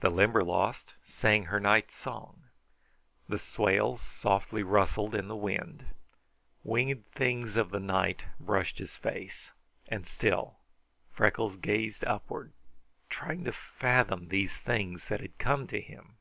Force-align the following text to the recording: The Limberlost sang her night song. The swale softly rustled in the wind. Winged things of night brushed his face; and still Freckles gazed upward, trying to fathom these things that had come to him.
The 0.00 0.10
Limberlost 0.10 0.92
sang 1.04 1.44
her 1.46 1.58
night 1.58 1.90
song. 1.90 2.42
The 3.30 3.38
swale 3.38 3.96
softly 3.96 4.62
rustled 4.62 5.14
in 5.14 5.26
the 5.26 5.34
wind. 5.36 5.86
Winged 6.62 7.06
things 7.12 7.56
of 7.56 7.72
night 7.72 8.24
brushed 8.38 8.76
his 8.78 8.94
face; 8.96 9.52
and 9.88 10.06
still 10.06 10.58
Freckles 11.14 11.56
gazed 11.56 12.04
upward, 12.04 12.52
trying 13.08 13.42
to 13.44 13.52
fathom 13.52 14.28
these 14.28 14.54
things 14.54 15.06
that 15.06 15.20
had 15.22 15.38
come 15.38 15.66
to 15.68 15.80
him. 15.80 16.18